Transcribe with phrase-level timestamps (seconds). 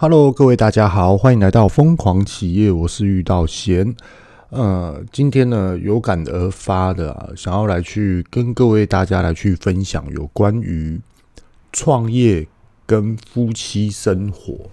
[0.00, 3.96] Hello，各位大家好，欢迎来到疯狂企业，我是遇到贤。
[4.50, 11.00] 呃，今天呢有感而发的，想要来去跟各位大家来去分享有关于
[11.72, 12.46] 创业
[12.86, 14.70] 跟夫妻生活，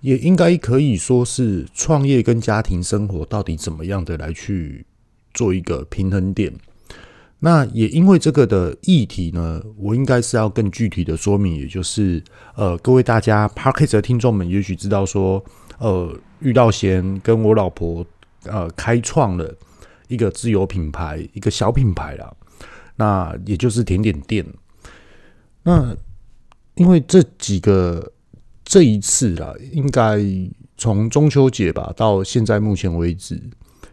[0.00, 4.86] 也应该可以说是创业跟家庭生活到底怎么样的来去
[5.34, 6.52] 做一个平衡点。
[7.44, 12.22] 那也因为这个的议题呢，我应该是要更具体的说明，也就是
[12.54, 15.44] 呃，各位大家 p a r k e 的听众们也许知道说，
[15.78, 18.06] 呃，玉道贤跟我老婆
[18.44, 19.52] 呃开创了
[20.06, 22.32] 一个自有品牌，一个小品牌啦，
[22.94, 24.46] 那也就是甜点店。
[25.64, 25.96] 那
[26.76, 28.12] 因为这几个
[28.64, 30.20] 这一次啦，应该
[30.76, 33.42] 从中秋节吧到现在目前为止，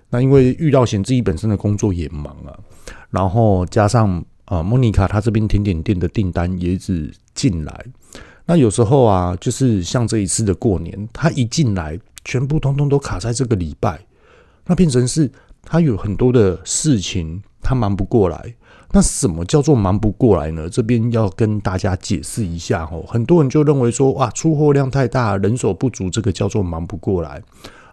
[0.09, 2.57] 那因为遇到贤自己本身的工作也忙啊。
[3.09, 7.85] 然后加上啊，莫妮卡她这边甜点店的订单也一直进来。
[8.45, 13.99] 那有时候啊，就是像这一次的过年，她一进来，全部通通都卡在这个礼拜，
[14.65, 15.31] 那变成是
[15.63, 18.55] 她有很多的事情，她忙不过来。
[18.91, 20.67] 那什么叫做忙不过来呢？
[20.67, 23.05] 这边要跟大家解释一下哦。
[23.07, 27.39] 很多人就认为说，哇，出货量太大，人手不足，这个叫做忙不过来。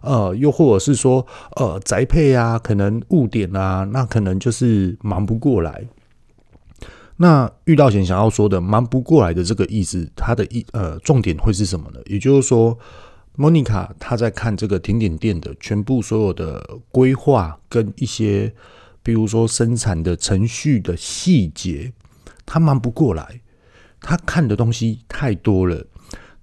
[0.01, 5.85] 呃，又或者是说，呃，宅配啊，可能误点啊，那可能就是忙不过来。
[7.17, 11.99] 那遇到前想要说的忙不过来的这个意思，它的意呃重点会是什么呢？
[12.05, 12.77] 也就是说，
[13.35, 18.53] 莫妮卡她在看这个甜点店的全部所有的规划跟一些，
[19.01, 21.91] 比如说生产的程序的细节，
[22.45, 23.41] 她忙不过来，
[23.99, 25.83] 她看的东西太多了，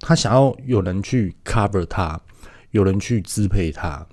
[0.00, 2.20] 她想要有人去 cover 她。
[2.75, 4.05] 有人去支配他，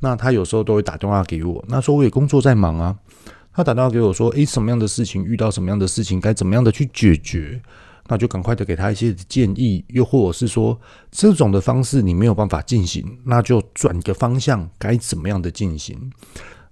[0.00, 2.94] 那他有时候都会打电话给我，那说我也工作在忙啊。
[3.50, 7.58] 他打电话给我说：“诶，什么样的事情遇到什么样的事情，该怎么样的去解决？”
[8.08, 10.78] 那就赶快的给他一些建议，又或者是说
[11.10, 16.12] 这种的方式你没有办法进行，那就转个方向，该怎么样的进行？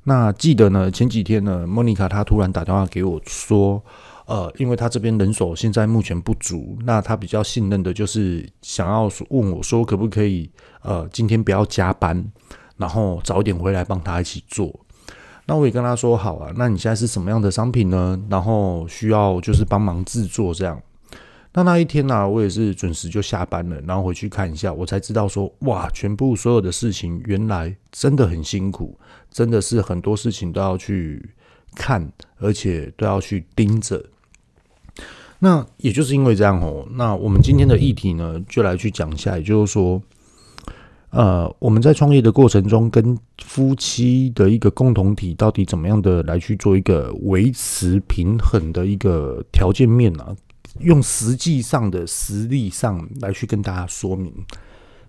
[0.04, 3.82] 那记得呢，前几天呢，莫妮卡她突然打电话给我说。
[4.28, 10.50] 呃，因为他这边人手现在目前不足，那他比较信任的就是想要问我说，可不可以
[10.82, 12.22] 呃今天不要加班，
[12.76, 14.78] 然后早点回来帮他一起做。
[15.46, 18.22] 那我也跟他说好啊，那你现在是什么样的商品呢？
[18.28, 20.78] 然后需要就是帮忙制作这样。
[21.54, 29.00] 那那一天呢，我也是准时就下班了，然后回去看一下，我才知道说哇，全部所有的事情原来真的很辛苦，
[29.30, 31.30] 真的是很多事情都要去
[31.74, 34.04] 看，而且都要去盯着。
[35.40, 40.02] 那也就是因为这样哦，那我们今天的议题呢，就来去讲一下，也就是说，
[41.10, 50.36] 呃，我们在创业的过程中，跟夫妻的一个共同体，到底怎么样的来去做一个维持平衡的一个条件面呢？
[50.80, 54.32] 用实际上的实力上来去跟大家说明。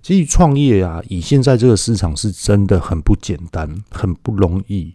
[0.01, 4.93] 其实创业啊，以现在这个市场是真的很不简单，很不容易。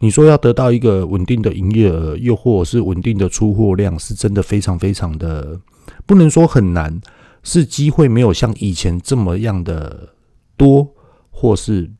[0.00, 5.60] 你说要得到一个稳定的营业额，又或者是稳定的出货量，是真的非常非常的
[6.06, 7.00] 不能说很难，
[7.42, 10.10] 是机会没有像以前这么样的
[10.56, 10.94] 多，
[11.30, 11.90] 或是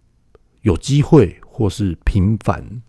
[0.63, 2.83] 有机会，或是频繁，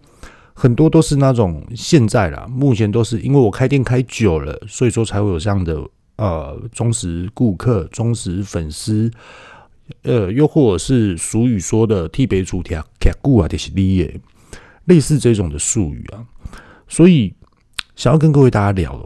[0.53, 5.83] 很多都是那种现在啦，目前都是因为我开店开久了，所以说才会有这样的
[6.17, 9.09] 呃忠实顾客、忠实粉丝，
[10.03, 14.19] 呃，又或者是俗语说的“替别主条卡固啊”的是利益。
[14.89, 16.25] 类似这种的术语啊，
[16.87, 17.31] 所以
[17.95, 18.99] 想要跟各位大家聊，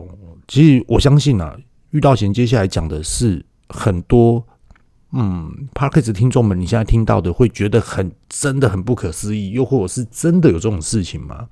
[0.47, 1.57] 其实我相信啊，
[1.91, 4.41] 玉道贤接下来讲的是很多，
[5.11, 11.49] 嗯，Podcast 听众们，你现在听到的会觉得很真的很不可思议，又或者是真的有这种事情吗？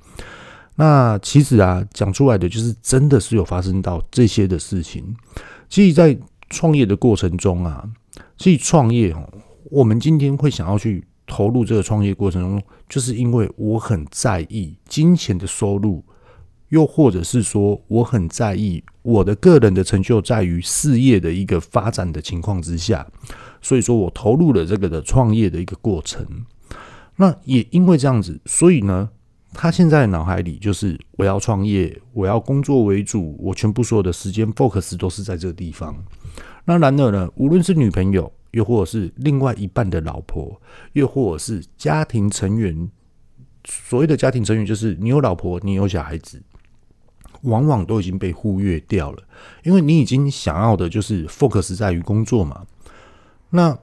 [0.75, 5.13] 那其实啊，讲出来的就是真的是有发生到这些的事情。
[5.67, 6.17] 其实，在
[6.49, 7.83] 创业的过程中啊，
[8.37, 9.29] 其实创业哦，
[9.65, 11.03] 我们今天会想要去。
[11.31, 16.03] 投入这个创业过程中，就是因为我很在意金钱的收入，
[16.67, 23.07] 又或者是说我很在意我的个人的成就在于事业的一个发展的情况之下，
[23.61, 26.27] 所以说我投入了这个的创业的一个过程。
[27.15, 29.09] 那也因为这样子，所以呢，
[29.53, 35.95] 他现在脑海里就是我要创业，我要工作为主，我全部所有的时间 focus 都是在这个地方。
[36.65, 38.29] 那然而呢，无论是女朋友。
[38.51, 40.61] 又或者是另外一半的老婆，
[40.93, 42.89] 又或者是家庭成员。
[43.63, 46.41] 所谓的家庭成员，就是你有老婆，你有小孩子，
[47.43, 49.23] 往往都已经被忽略掉了，
[49.63, 52.65] 因为你已经想要的就是 focus 在于工作嘛。
[53.51, 53.77] 那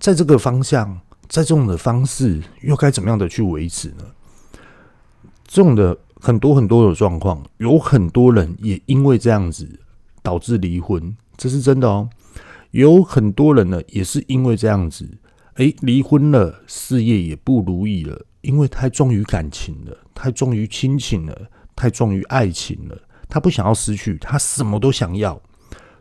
[0.00, 4.04] 在这个方向，在这种的方式，又该怎么样的去维持呢？
[5.46, 9.78] 这种的很多很多的状况，有很多人也因为这样子
[10.20, 12.10] 导致离婚，这是真的哦。
[12.72, 15.18] 有很多人呢，也是因为这样子，
[15.54, 22.98] 诶，离婚了，事业也不如意了，因为太重于感情了，太重于亲情了，太重于爱情了。
[23.28, 25.40] 他不想要失去，他什么都想要，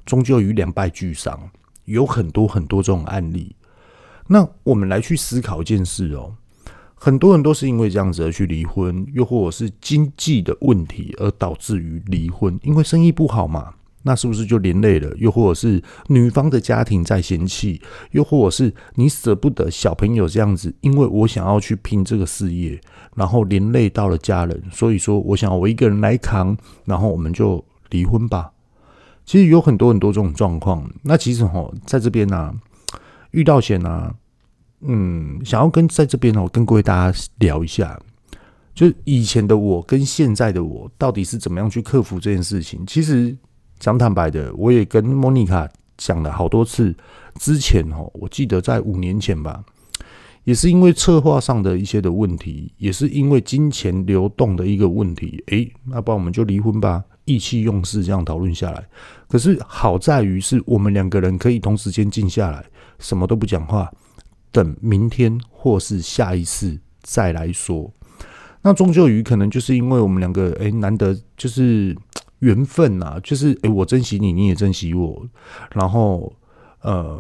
[0.06, 1.52] 终究于两败俱伤。
[1.86, 3.54] 有很多很多这种案例。
[4.28, 6.36] 那我们来去思考一件事哦，
[6.96, 13.74] 很多人都是因为这样子而去离婚，又或者是经济的问题而导致于离婚，因为生意不好嘛，
[14.04, 15.14] 那是不是就连累了？
[15.18, 17.82] 又或者是女方的家庭在嫌弃，
[18.12, 22.80] 又或者是你舍不得小朋友这样子，因为我想要去拼这个事业。
[23.14, 26.56] 然后连累到了家人，所以说我想我一个人来扛，
[26.86, 28.50] 然后我们就离婚吧。
[29.26, 30.90] 其实有很多很多这种状况。
[31.04, 32.56] 那其实哈，在这边呢、
[33.32, 34.16] 遇到险啊，
[34.80, 38.00] 嗯，想要跟在这边哦，跟各位大家聊一下，
[38.74, 42.82] 就以前的我跟现在的我到底是怎么样去克服这件事情。
[42.88, 43.38] 其实
[43.82, 45.68] 讲坦白的，我也跟莫妮卡
[45.98, 46.96] 讲了好多次。
[47.40, 49.64] 之前哦，我记得在五年前吧。
[50.44, 55.44] 也是因为策划上的一些的问题，也是因为金钱流动的一个问题。
[55.48, 58.84] 诶，那不然我们就离婚吧，意气用事这样讨论下来。
[59.28, 62.64] 可是好在于是我们两个人可以同时间静下来，
[63.00, 63.92] 什么都不讲话，
[64.52, 67.92] 等明天或是下一次再来说。
[68.62, 71.96] 那终究于可能就是因为我们两个诶，难得就是
[72.42, 75.26] 缘分呐，就是诶，我珍惜你，你也珍惜我，
[75.74, 76.32] 然后
[76.82, 77.20] 呃，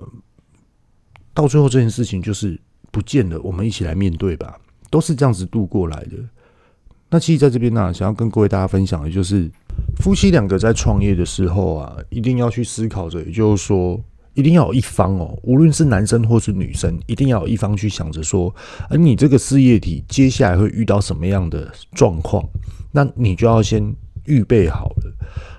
[1.34, 2.60] 到最后这件事情就是。
[2.94, 4.60] 不见了，我们一起来面对吧，
[4.90, 6.18] 都是这样子度过来的。
[7.10, 9.50] 那其实在这边呢、想要跟各位大家分享的就是，
[10.04, 13.98] 夫妻两个在创业的时候啊，一定要去思考着，也就是说，
[14.34, 18.54] 一定要有一方哦，无论是男生或是女生，一定要有一方去想着说，
[18.90, 22.44] 而你这个事业体接下来会遇到什么样的状况，
[22.92, 23.96] 那你就要先
[24.26, 24.92] 预备好。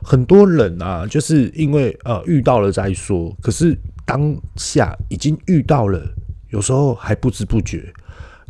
[0.02, 6.02] 很多人啊，就是因为呃遇到了再说，可是当下已经遇到了。
[6.50, 7.90] 有时候还不知不觉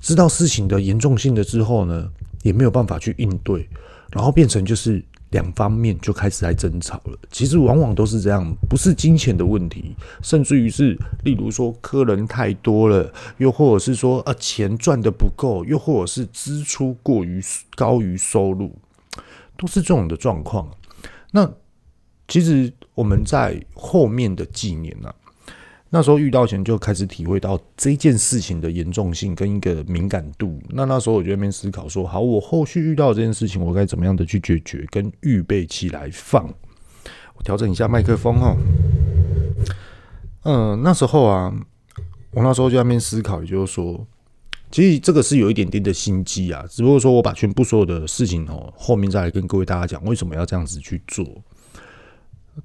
[0.01, 2.09] 知道事情的严重性的之后呢，
[2.43, 3.69] 也没有办法去应对，
[4.11, 5.01] 然后变成就是
[5.31, 7.17] 两方面就开始在争吵了。
[7.31, 13.09] 其实往往都是这样，不是金钱的问题，甚至于是例如说客人太多了，
[13.39, 17.41] 又或者是说啊钱赚的不够，又或者是支出过于
[17.77, 18.75] 高于收入，
[19.57, 20.69] 都是这种的状况。
[21.32, 21.52] 那
[22.29, 25.14] 其实我们在后面的几年呢、啊。
[25.94, 30.58] 那时候遇到钱就开始体会到这件事情的严重性跟一个敏感度。
[30.70, 36.49] 那那时候我就在那边思考说：好，我后续遇到这件事情，我该怎么样的去解决跟预备起来放？
[37.34, 38.56] 我调整一下麦克风哈。
[40.44, 41.52] 嗯，那时候啊，
[42.31, 44.06] 我那时候就在那边思考，也就是说，
[44.73, 46.65] 其实这个是有一点点的心机啊。
[46.69, 51.25] 只不过说我把全部所有的事情哦，后面再来跟各位大家讲为什么要这样子去做。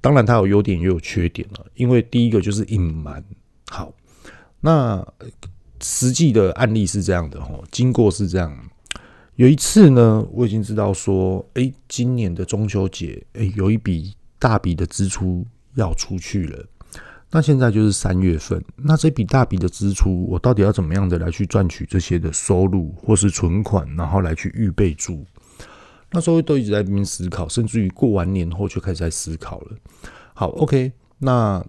[0.00, 1.66] 当然，它有优点也有缺点了。
[1.74, 3.22] 因为第一个就是隐瞒。
[3.70, 3.92] 好，
[4.60, 5.06] 那
[5.82, 8.58] 实际的案例是这样的哦，经过是这样。
[9.36, 16.66] 有一次呢，我已经知道说，诶，今年的中秋节，诶，有一笔大笔的支出要出去了。
[17.30, 25.24] 那现在就是三月份，那这笔大笔的支出，我到底要怎么样的来去赚取这些的收入或是存款，然后来去预备住？
[26.10, 29.76] 那时候都一直在边思考，甚至于过完年后就开始在思考了。
[30.32, 31.62] 好，OK，那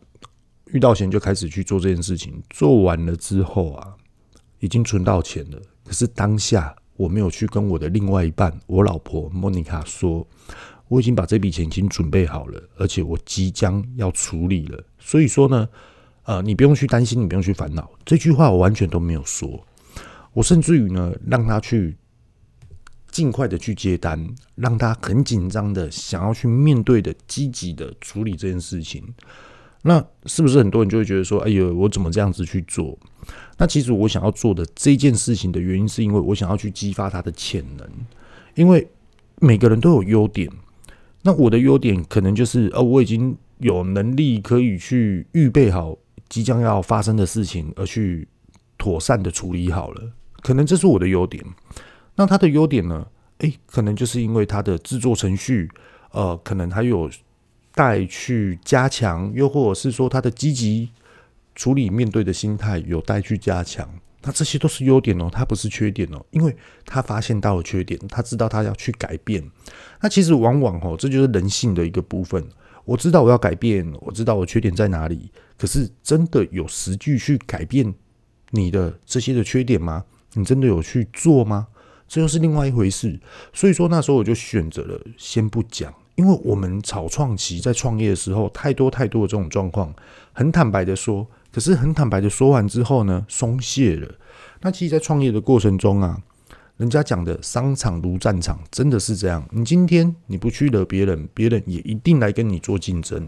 [0.68, 2.42] 遇到钱就开始去做这件事情。
[2.50, 3.96] 做完了之后啊，
[4.60, 5.62] 已经存到钱了。
[5.84, 10.26] 可是当下我没有去跟我的另外一半，我老婆莫妮卡说，
[10.90, 14.84] 我已经把这笔钱已经准备好了，而且我即将要处理了。
[15.00, 15.70] 所以说呢，
[16.24, 17.90] 呃，你不用去担心，你不用去烦恼。
[18.04, 19.66] 这句话我完全都没有说。
[20.34, 21.96] 我甚至于呢，让他去。
[23.12, 29.04] 尽快的去接单，让他很紧张的想要去面对的，积极的处理这件事情。
[29.82, 32.96] 那是不是很多人就会觉得说：“哎呦，我怎么这样子去做？”
[33.58, 37.90] 那其实我想要做的这件事情的原因，是因为我想要去激发他的潜能。
[38.54, 38.88] 因为
[39.40, 40.48] 每个人都有优点，
[41.22, 45.98] 那我的优点可能就是：呃，我已经有能力可以去预备好
[46.30, 48.28] 即将要发生的事情，而去
[48.78, 50.12] 妥善的处理好了。
[50.42, 51.44] 可能这是我的优点。
[52.16, 53.08] 那它的优点呢？
[53.40, 55.70] 诶，可能就是因为它的制作程序，
[56.12, 57.10] 呃，可能还有
[57.74, 60.90] 待去加强，又或者是说它的积极
[61.56, 63.88] 处理面对的心态有待去加强。
[64.22, 69.44] 那这些都是优点哦，它不是缺点哦，因为他发现到了缺点，他知道他要去改变。
[70.02, 72.44] 那其实往往哦，这就是人性的一个部分。
[72.86, 77.94] 我知道我要改变，我知道我缺点在哪里，可是真的有实际去改变
[78.50, 80.04] 你的这些的缺点吗？
[80.34, 81.68] 你真的有去做吗？
[82.08, 83.20] 这又是另外一回事，
[83.54, 89.94] 所以说那时候我就选择了先不讲，因为我们草创期在创业的时候，太多太多的这种状况，
[90.34, 94.10] 很坦白的说，可是很坦白的说完之后呢，松懈了。
[94.62, 96.22] 那其实，在创业的过程中啊，
[96.78, 99.48] 人家讲的商场如战场，真的是这样。
[99.52, 103.28] 你今天你不去惹别人，别人也一定来跟你做竞争。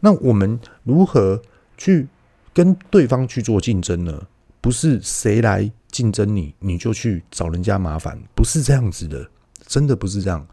[0.00, 1.40] 那我们如何
[1.76, 2.06] 去
[2.52, 4.22] 跟对方去做竞争呢？
[4.60, 9.30] 不是谁来竞争你，你就去找人家麻烦，不是这样子的，
[9.66, 10.46] 真的不是这样。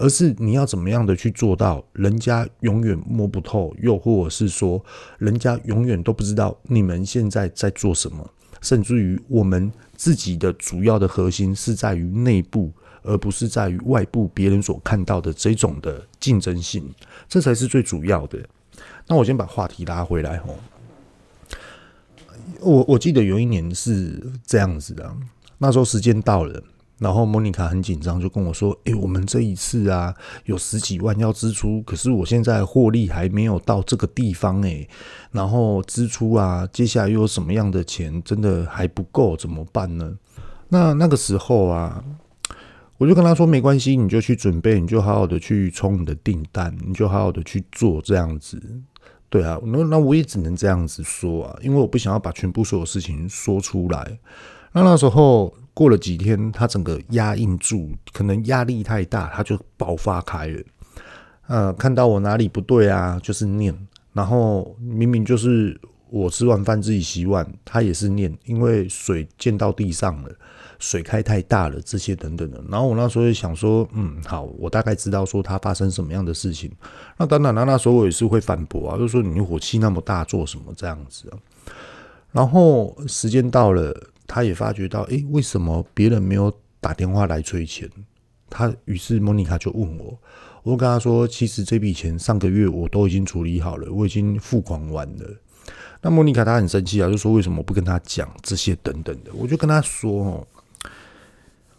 [0.00, 4.82] 而是你要怎么样的去做到，人家永远摸不透，又或者是说，
[5.18, 8.28] 人家永远都不知道你们现在在做什么。
[8.62, 16.82] 甚至于我们自己的主要的核心是在于内部，而不是在于外部别人所看到的这种的竞争性，
[17.28, 18.38] 这才是最主要的。
[19.06, 20.56] 那我先把话题拉回来哦。
[22.60, 25.14] 我我记得有一年是这样子的，
[25.58, 26.62] 那时候时间到了。
[27.00, 30.14] 然后莫妮卡很紧张，就跟我说：“诶，我们这一次啊，
[30.44, 34.86] 有十几万要支出，可是我现在获利还没有到这个地方诶，
[35.32, 40.14] 然后支出啊，接下来又有什么样的钱，真的还不够，怎么办呢？”
[40.68, 42.04] 那那个时候啊，
[42.98, 48.62] 我就跟他说：“没关系，你就去准备，你就好好的去冲你的订单，你就好好的去做这样子。”
[49.30, 54.18] 对啊，那那我也只能这样子说啊，因为我不想要把全部所有事情说出来。
[54.72, 55.54] 那那时候。
[55.72, 60.62] 过了几天，他整个压抑住，可能压力太大，他就爆发开了。
[61.46, 63.74] 呃，看到我哪里不对啊，就是念。
[64.12, 70.30] 然后明明就是我吃完饭自己洗碗，他也是念，因为水溅到地上了，
[70.78, 72.62] 水开太大了，这些等等的。
[72.68, 76.70] 然后我那时候就想说，嗯，好，我大概知道说他发生什么样的事情。
[77.16, 81.38] 那当然了，那时候我也是会反驳啊，就说你火气那么大，做什么这样子啊？
[82.32, 83.96] 然后时间到了。
[84.32, 87.90] 他也发觉到，诶，为什么别人没有打电话来催钱？
[88.48, 90.16] 他于是莫妮卡就问我，
[90.62, 95.36] 我跟他说，其实这笔钱上个月我都已经处理好了，我已经付款完了。
[96.00, 99.32] 那莫妮卡她很生气啊，就说为什么不跟他讲这些等等的？
[99.34, 100.46] 我就跟他说，哦，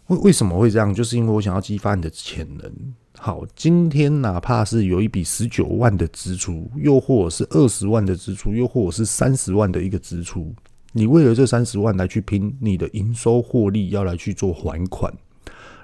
[0.08, 0.92] 为为什么会这样？
[0.92, 2.70] 就是因为我想要激发你的潜能。
[3.18, 10.54] 好，今天哪怕是有一笔十九万的支出，又或者是二十万的支出，又或者是三十万的一个支出。
[10.92, 15.12] 你为了这三十万来去拼你的营收获利，要来去做还款，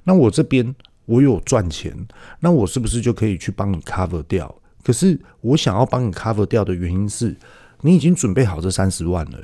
[0.05, 0.75] 那我这边
[1.07, 2.07] 我有赚钱，
[2.41, 4.55] 那我是不是就可以去帮你 cover 掉？
[4.85, 7.37] 可是我想要帮你 cover 掉的原因是，
[7.81, 9.38] 你已经准备好这三十万了。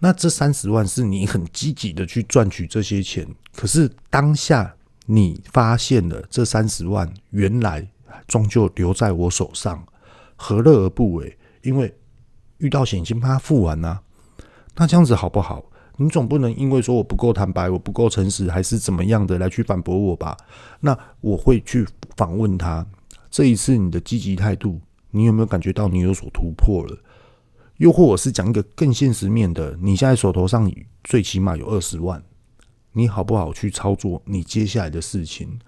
[0.00, 4.74] 那这三十万是你很积极的去赚取这些钱，可是当下
[5.06, 7.88] 你发现了这三十万原来
[8.28, 9.84] 终究留在我手上，
[10.36, 11.36] 何乐而不为？
[11.62, 11.92] 因为
[12.58, 14.00] 遇到险已经帮他付完了。
[14.78, 15.62] 那这样子好不好？
[15.96, 20.36] 你总不能因为说我不够坦白，我不够诚实，还是怎么样的来去反驳我吧？
[20.78, 21.84] 那我会去
[22.16, 22.86] 访问他。
[23.28, 24.80] 这一次你的积极态度，
[25.10, 26.96] 你有没有感觉到你有所突破了？
[27.78, 30.70] 又或者是讲一个更现实面的，你现在手头上
[31.02, 32.22] 最起码有二十万，
[32.92, 35.58] 你好不好去操作你接下来的事情？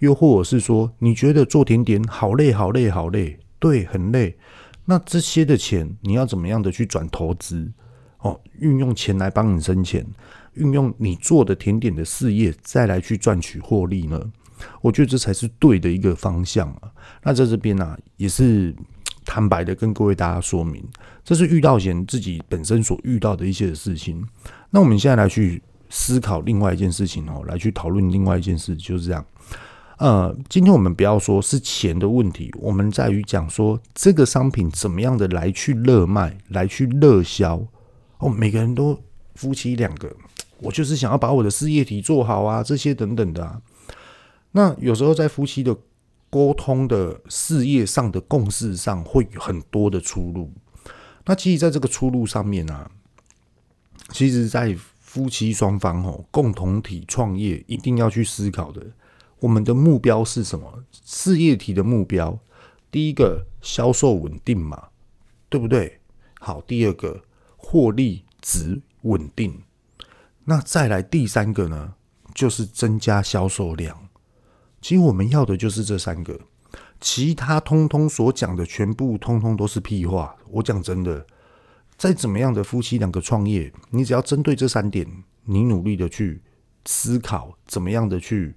[0.00, 4.36] 又或者是说，你觉得做甜点好累，好累，好累，对，很累。
[4.84, 7.72] 那这些的钱，你要怎么样的去转投资？
[8.18, 10.04] 哦，运用钱来帮你生钱，
[10.54, 14.20] 运用你做的甜点的事业再来去赚取获利呢？
[14.80, 16.90] 我觉得这才是对的一个方向啊。
[17.22, 18.74] 那在这边呢、也是
[19.24, 20.84] 坦白的跟各位大家说明，
[21.22, 24.26] 这是遇到贤自己本身所遇到的一些事情。
[24.70, 29.24] 那我们现在来去思考另外一件事情哦，来去讨论另外一件事，就是这样。
[29.98, 37.64] 呃，今天我们不要说是钱的问题，我们在于讲说这个商品怎么样的来去热卖，来去热销。
[38.18, 39.00] 哦，每个人都
[39.34, 40.14] 夫妻两个，
[40.58, 43.62] 我就是想要把我的事业体做好啊，这些等等的啊。
[44.52, 45.76] 那有时候在夫妻的
[46.30, 50.50] 沟通的事业上的共识上，会有很多的出入。
[51.26, 52.90] 那其实在这个出入上面啊，
[54.10, 58.82] 其实，在夫妻双方哦，共同体创业一定要去思考的，
[59.38, 60.82] 我们的目标是什么？
[61.04, 62.38] 事业体的目标，
[62.90, 64.88] 第一个销售稳定嘛，
[65.48, 66.00] 对不对？
[66.40, 67.22] 好，第二个。
[67.70, 69.62] 获利值稳定，
[70.46, 71.92] 那再来第三个呢，
[72.34, 74.08] 就是增加销售量。
[74.80, 76.40] 其实我们要的就是这三个，
[76.98, 80.34] 其他通通所讲的全部通通都是屁话。
[80.48, 81.26] 我讲真的，
[81.98, 85.06] 再怎么样的夫妻两个创业，你只要针对这三点，
[85.44, 86.40] 你努力的去
[86.86, 88.56] 思考，怎么样的去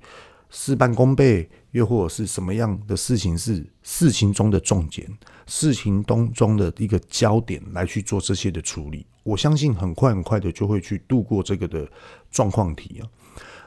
[0.52, 1.50] 事半功倍。
[1.72, 5.10] 又或者是什么样的事情是事情中的重点，
[5.48, 11.90] 事情当中的一个焦点来去做这些的处理，我相信很快很快的就会去度过这个的
[12.30, 13.08] 状况题啊。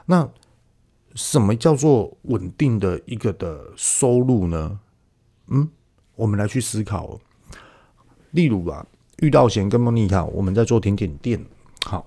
[0.05, 0.29] 那
[1.15, 4.79] 什么叫做稳定的一个的收入呢？
[5.47, 5.67] 嗯，
[6.15, 7.19] 我们来去思考。
[8.29, 8.85] 例如啊，
[9.17, 11.43] 遇到贤跟莫妮卡，我们在做甜点店。
[11.87, 12.05] 好，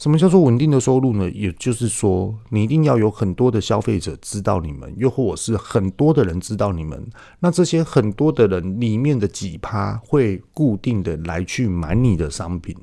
[0.00, 1.30] 什么叫做稳定的收入呢？
[1.30, 7.06] 也就是说，你一定要有很多的消费者知道你们，又或者是很多的人知道你们。
[7.40, 12.74] 那这些很多的人里面的几趴会固定的来去买你的商品，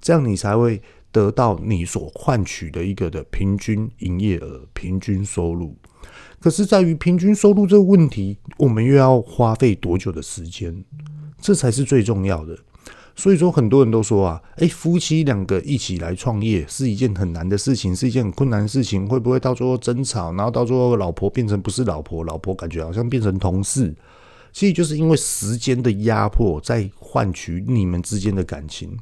[0.00, 5.76] 这样你才会得到你所换取的一个的平均营业额、平均收入。
[6.40, 10.84] 可是，在于平均收入这个问题，我们又要花费多久的时间？
[11.40, 12.58] 这才是最重要的，
[13.18, 23.92] 所以说很多人都说啊，诶，夫妻两个一起来创业是一件很难的事情，是一件很困难的事情，会不会到最后争吵，然后到最后老婆变成不是老婆，老婆感觉好像变成同事？
[24.52, 28.96] 其实就是因为时间的压迫，在换取你们之间的感情。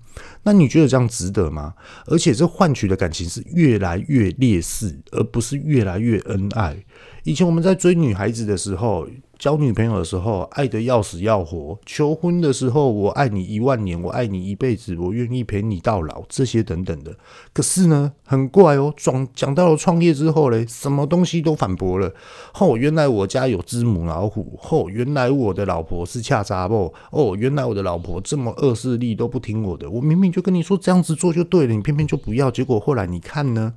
[0.45, 1.75] 那你觉得这样值得吗？
[2.07, 6.75] 而且这换取的感情是越来越劣势，而不是越来越恩爱。
[7.25, 9.07] 以前我们在追女孩子的时候。
[9.39, 17.15] 交女朋友的时候，爱得要死要活；求婚的时候，我爱你一万年，我爱你一辈子，我愿意陪你到老，这些等等的。
[17.53, 22.11] 可是呢，很怪哦，讲讲到了创业之后嘞，什么东西都反驳了。
[22.59, 24.59] 哦，原来我家有只母老虎。
[24.71, 26.93] 哦，原来我的老婆是恰查某。
[27.11, 29.91] 哦，原来我的老婆这么恶势力，都不听我的。
[29.91, 32.51] 我明明就跟你说这样子做就对了，你偏偏就不要。
[32.51, 33.75] 结果后来你看呢，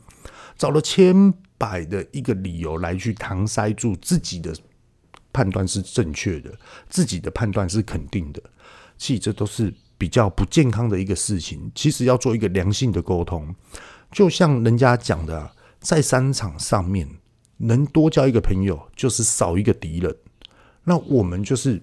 [0.57, 4.53] 找了千百的一个理由来去搪塞住自己的。
[5.31, 6.51] 判断是正确的，
[6.89, 8.41] 自己的判断是肯定的，
[8.97, 11.71] 其实这都是比较不健康的一个事情。
[11.75, 13.55] 其实要做一个良性的沟通，
[14.11, 17.07] 就像人家讲的，在商场上面
[17.57, 20.15] 能多交一个朋友，就是少一个敌人。
[20.83, 21.81] 那我们就是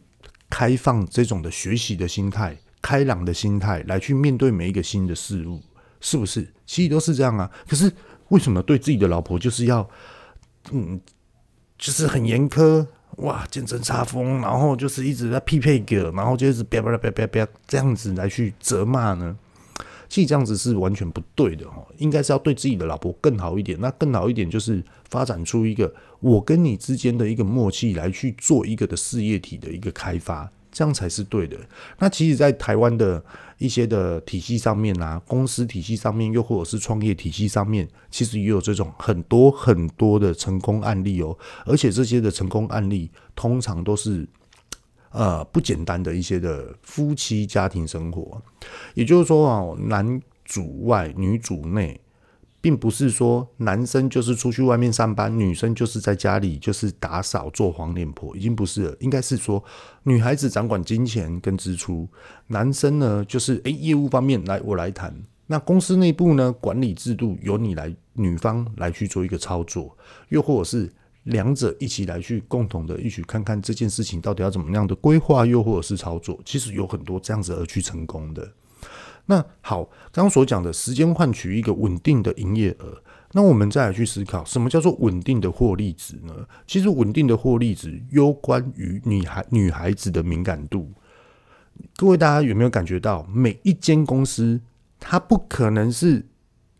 [0.51, 5.63] 开放这种的学习的心态，开朗的心态来去面对每一个新的事物，
[6.01, 6.53] 是不是？
[6.65, 7.51] 其实都是这样啊。
[7.69, 7.93] 可是
[8.31, 9.89] 为什么对自己的老婆就是要，
[10.73, 11.01] 嗯，
[11.79, 12.85] 就是很严苛？
[13.17, 19.37] 哇，见证杀疯，然后就是一直在匹配个，然后就一直叭叭叭叭叭这样子来去责骂呢？
[20.09, 23.77] 其实这样子是完全不对的哦，应该是要对自己的老婆更好一点。
[23.81, 30.51] 那更好一点就是发展出一个我跟你之间的一个默契，来去做一个的事业体的一个开发。
[30.77, 31.57] 这样才是对的。
[31.99, 33.25] 那其实，在台湾的
[33.57, 41.35] 一些的体系上面啊，公司体系上面，又或者是创业体系上面，其实也有这种很多很多的成功案例哦。
[41.65, 44.29] 而且这些的成功案例，通常都是
[45.13, 48.43] 呃不简单的一些的夫妻家庭生活。
[48.93, 51.99] 也就是说啊，男主外，女主内。
[52.67, 58.97] 并不是说男生就是出去外面上班，女生就是在家里就是打扫做黄脸婆，已经不是了。
[58.99, 59.63] 应该是说
[60.03, 62.09] 女孩子掌管金钱跟支出，
[62.49, 65.15] 男生呢就是诶业务方面来我来谈。
[65.47, 69.97] 那公司内部呢管理制度由你来女方来去做一个操作，
[70.31, 78.51] 又或者是两者一起来去共同的一起看看这件事情到底要怎么样的规划，又或者是操作，其实有很多这样子而去成功的。
[79.27, 86.33] 那好，刚刚所讲的时间换取一个稳定的营业额，那我们再来去思考，什么叫做稳定的获利值呢？
[86.67, 90.93] 其实稳定的获利值攸关于女孩女孩子的敏感度。
[91.97, 94.61] 各位大家有没有感觉到，每一间公司
[95.01, 96.25] 它不可能是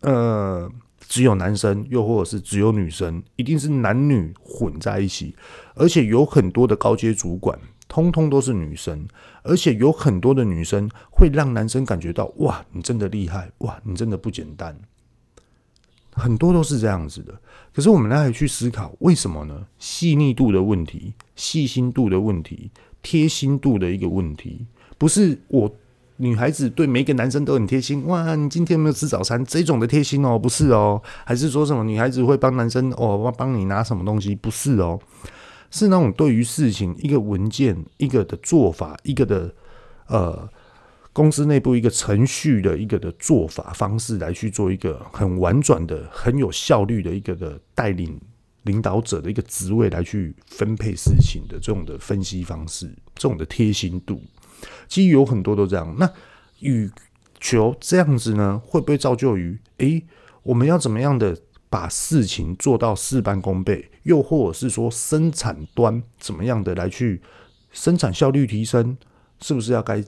[0.01, 0.71] 呃
[1.07, 5.35] 只有男生，又或者是只有女生，一定是男女混在一起，
[5.75, 7.59] 而且有很多的高阶主管。
[7.87, 9.07] 通通都是女生，
[9.43, 14.77] 而且有很多的女生会让男生感觉到哇，你真的厉害，哇，你真的不简单。
[16.11, 17.33] 很多都是这样子的。
[17.73, 19.67] 可是我们来去思考，为什么呢？
[19.77, 22.71] 细腻度的问题，细心度的问题，
[23.03, 24.65] 贴心度的一个问题，
[24.97, 25.71] 不是我
[26.15, 28.05] 女孩子对每个男生都很贴心。
[28.07, 29.45] 哇，你今天没有吃早餐？
[29.45, 34.33] 这种的贴心哦，不是哦，还是说什么女孩子会帮男生哦，帮帮你拿什么东西？
[34.33, 34.99] 不是哦。
[35.69, 39.53] 是那种对于事情一个文件、一个的做法、一个的
[40.07, 40.49] 呃
[41.11, 48.19] 公司内部一个程序的一个的做法方式来去做一个很婉转的、很有效率的一个的带领
[48.63, 54.21] 领导者的一个职位来去分配事情的这种的分析方式，这种的贴心度，
[54.87, 55.95] 其实有很多都这样。
[55.99, 56.09] 那
[56.59, 56.89] 与
[57.39, 60.03] 求这样子呢，会不会造就于诶，
[60.43, 61.37] 我们要怎么样的？
[61.69, 67.21] 把事情做到事半功倍，又或者是说生产端怎么样的来去
[67.71, 68.97] 生产效率提升，
[69.41, 70.01] 是不是要该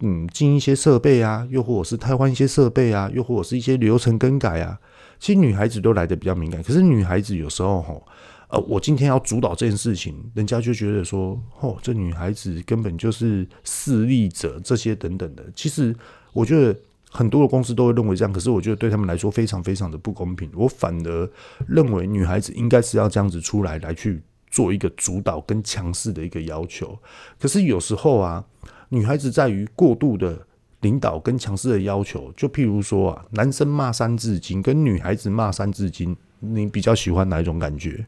[0.00, 1.48] 嗯进一些设备啊？
[1.50, 3.10] 又或者是汰换一些设备啊？
[3.14, 4.78] 又或者是一些流程更改啊？
[5.18, 8.06] 其实女孩子都来得比较敏感，可是女孩子有时候吼，
[8.48, 15.42] 呃，我今天要主导这件事情，人家就觉得说，哦，这女孩子根本就是势利者，这些等等的。
[15.56, 15.96] 其实
[16.32, 16.78] 我觉得。
[17.12, 20.50] 很多的公司都会认为这样，可是我觉得对他们来说非常非常的不公平。
[20.54, 21.30] 我反而
[21.68, 26.98] 认为女孩子应该是要这样子出来来去做一个主导跟强势的一个要求。
[27.38, 28.42] 可是有时候啊，
[28.88, 30.46] 女孩子在于过度的
[30.80, 38.06] 领导跟强势的要求，就譬如说啊，男生骂三字经跟女孩子骂三字经，你比较喜欢哪一种感觉？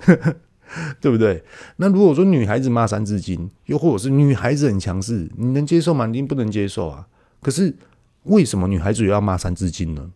[1.00, 1.42] 对不对？
[1.76, 6.06] 那如果说女孩子骂三字经，又或者是女孩子很强势，你能接受吗？
[6.06, 7.06] 你不能接受啊。
[7.42, 7.74] 可是
[8.24, 10.10] 为什么女孩子又要骂三字经呢？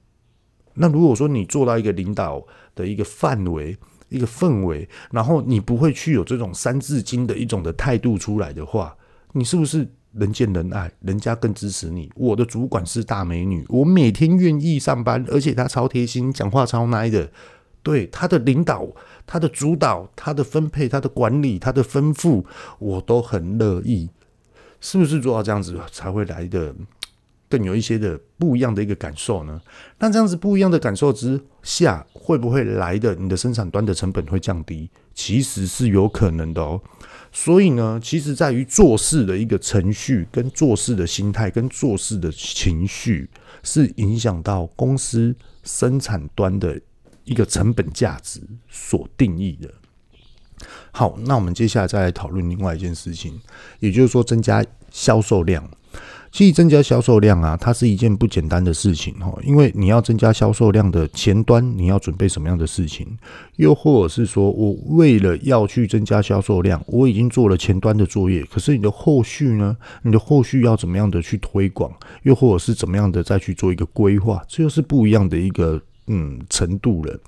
[0.75, 3.77] 那如果说你做到一个领导的一个范围、
[4.09, 8.97] 一个氛围，然后你不会去有这种三字经的一种的态度出来的话，
[9.33, 12.11] 你是不是人见人爱，人家更支持你？
[12.17, 17.31] 我的主管是大美女，我每天愿意上班，而且她超贴心，讲话超 nice 的。
[17.83, 18.89] 对她的领导、
[19.27, 22.43] 她的主导、她的分配、她的管理、她的吩咐，
[22.79, 24.09] 我都很乐意。
[24.81, 26.75] 是不是做到这样子才会来的
[27.55, 29.61] 更有一些的不一样的一个感受呢？
[29.99, 34.91] 那这样子不一样的感受之下，会不会来的你的生产端的成本会降低？
[35.15, 36.81] 其实是有可能的哦。
[37.31, 43.31] 所以呢，其实在于做事的一个程序、跟做事的心态、跟做事的情绪，
[43.63, 46.81] 是影响到公司生产端的。
[47.25, 48.39] 一个成本价值
[48.69, 49.73] 所定义的。
[50.93, 53.41] 好，那我们接下来再来讨论另外一件事情，
[53.81, 55.67] 也就是说增加销售量。
[56.35, 63.07] 其实增加销售量啊，它是一件不简单的事情哈，因为你要增加销售量的前端，你要准备什么样的事情？
[63.55, 69.77] 又或者是说我为了要去增加销售量，我已经做了前端的作业，可是你的后续呢？
[70.03, 71.89] 你的后续要怎么样的去推广？
[72.25, 74.43] 又或者是怎么样的再去做一个规划？
[74.49, 75.81] 这又是不一样的一个。
[76.07, 77.19] 嗯，程度了，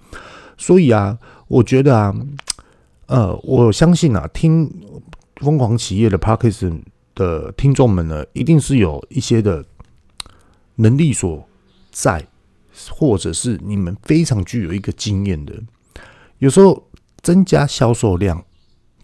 [0.58, 1.16] 所以啊，
[1.48, 2.14] 我觉得啊，
[3.06, 4.70] 呃，我相信啊，听
[5.36, 6.78] 疯狂企业的 Podcast
[7.16, 9.64] 的听众们呢，一定是有一些的
[10.76, 11.48] 能力所
[11.90, 12.24] 在，
[12.90, 15.60] 或者是你们非常具有一个经验的。
[16.38, 16.88] 有时候
[17.22, 18.44] 增加销售量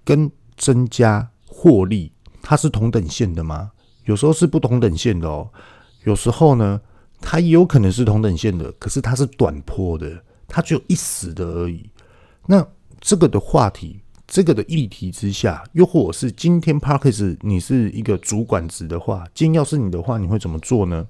[0.04, 3.72] 跟增加获利，它是同等线的吗？
[4.04, 5.48] 有时候是不同等线的哦。
[6.04, 6.80] 有时候呢，
[7.20, 11.88] 它也有可能是同等线的，可是它是短坡的，它只有一时的而已。
[12.46, 12.66] 那
[13.00, 14.00] 这个的话题，
[14.32, 21.06] 这个的议题之下，又或者是今天 Parkes 你是一个主管职的话，今天要是你的话，你会怎么做呢？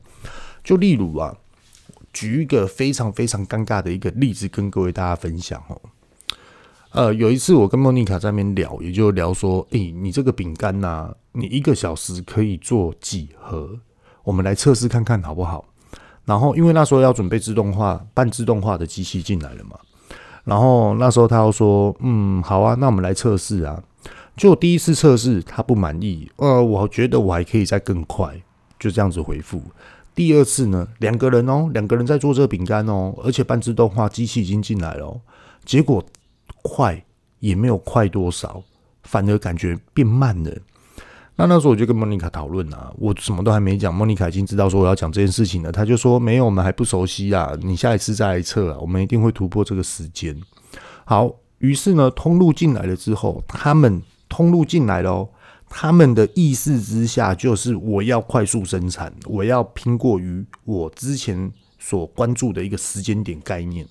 [0.64, 1.32] 就例如啊，
[2.12, 5.80] 举一个非常非常尴尬的一个例子跟各位大家分享哦。
[6.90, 13.78] 呃，有一次我跟莫妮卡在那边聊，也就聊说，诶、你这个饼干呐，你一个小时可以做几盒？
[14.24, 15.64] 我们来测试看看好不好？
[16.24, 19.78] 然后，因为那时候要准备自动化、半自动化的机器进来了嘛，
[20.44, 23.82] 然后那时候他又说：“嗯，好啊，那我们来测试啊。”
[24.34, 28.34] 就第一次测试，他不满意，呃，我觉得我还可以再更快，
[28.78, 29.62] 就这样子回复。
[30.14, 35.20] 第二次呢，两个人哦，两个人在做这个饼干哦，而且半自动化机器已经进来了，
[35.66, 36.02] 结果
[36.62, 37.04] 快
[37.40, 38.62] 也没有快多少，
[39.02, 40.50] 反而感觉变慢了。
[41.34, 45.72] 那那时候我就跟莫妮卡讨论啊，我什么都还没讲，莫妮卡已经知道说我要讲这件事情了。
[45.72, 50.38] 他就说没有，我们还不熟悉啊，你下一次再来测啊，我们一定会突破这个时间。
[51.04, 55.28] 好，于是呢，通路进来了之后，他们通路进来了哦，
[55.70, 63.86] 他们的意识之下就是我要快速生产，我要拼过于我之前所关注的一个时间点概念。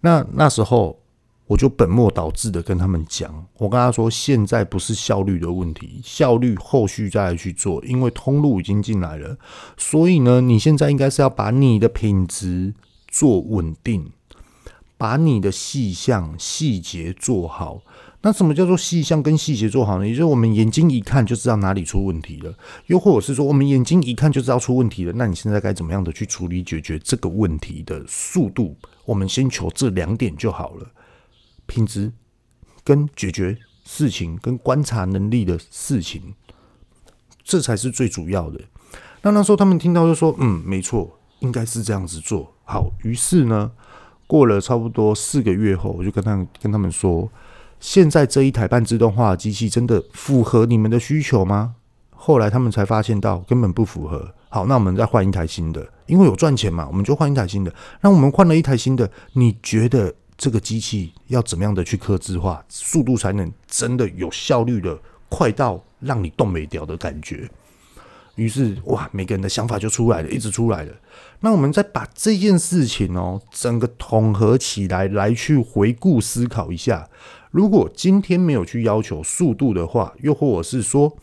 [0.00, 0.98] 那那时候。
[1.46, 9.38] 我就本末倒置的跟他们讲，我跟他说，现在不是效率的问题，效率后续再来去做，因为通路已经进来了，
[9.76, 12.74] 所以呢，你现在应该是要把你的品质
[13.06, 14.10] 做稳定，
[14.98, 17.80] 把你的细项细节做好。
[18.22, 20.06] 那什么叫做细项跟细节做好呢？
[20.08, 22.52] 也就是我们眼睛一看就知道哪里出问题了，
[22.86, 28.74] 又或者是说我们眼睛一看就知道出问题了，那你现在该怎么样的去处理解决这个问题的速度？
[29.04, 30.90] 我们先求这两点就好了。
[31.66, 32.12] 品质
[32.82, 36.34] 跟解决事情跟观察能力的事情，
[37.44, 38.60] 这才是最主要的。
[39.22, 43.70] 那那时候他们听到就说：“嗯，没错，应该是这样子做。”好，于是呢，
[44.26, 47.30] 过了差不多四个月后，我就跟他跟他们说
[47.78, 51.76] ：“现在这一台半自动化机器真的符合你们的需求吗？”
[52.10, 54.32] 后来他们才发现到根本不符合。
[54.48, 57.72] 好，那我们再换一台新的，因为有赚钱嘛，我们就换一台新的。
[58.00, 60.14] 那我们换了一台新的，你觉得？
[60.36, 67.48] 这个机器要怎么样的去刻字化，速度才能真的有效率的快到让你动没掉的感觉？
[68.34, 70.92] 于是哇，每个人的想法就出来了，一直出来了。
[71.40, 77.08] 那我们再把这件事情哦，整个统合起来，来去回顾思考一下。
[77.50, 81.16] 如果今天没有去要求速度的话，又或者是说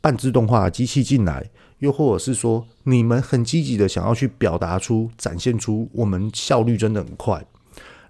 [0.00, 7.44] 半自动化机器进来，又或者是说你们很积极的想要去表达出、展现出我们效率真的很快。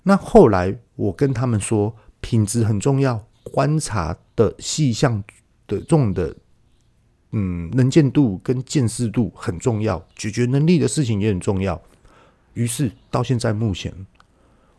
[0.03, 5.23] 那后来我跟他们说，品质很重要，观察的细项
[5.67, 6.37] 的这种的，
[7.31, 11.81] 嗯，能见度跟见识度很重要，解决能力的事情也很重要。
[12.55, 13.93] 于是到现在目前，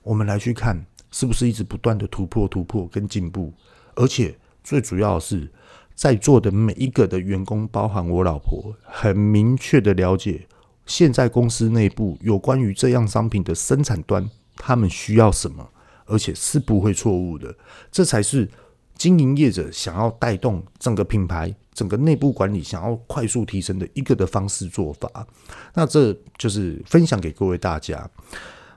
[0.03, 3.53] 我们来去看，是不是一直不断的突破、突破跟进步，
[3.95, 5.51] 而且最主要的是。
[5.95, 10.47] 在座的每一个的员工，包含我老婆，很明确的了解
[10.87, 15.67] 现在公司内部有关于这样商品的生产端，他们需要什么，
[16.05, 17.55] 而且是不会错误的。
[17.91, 18.49] 这才是
[18.95, 25.27] 经营业者想要带动整个品牌、整个内部管理想要快速提升的一个的方式做法。
[25.73, 28.09] 那这就是分享给各位大家。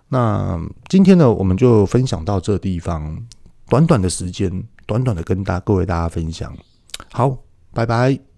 [0.09, 3.21] 那今天呢，我们就分享到这地方，
[3.69, 6.57] 短短的时间，短短的跟大各位大家分享。
[7.13, 7.37] 好，
[7.73, 8.36] 拜拜。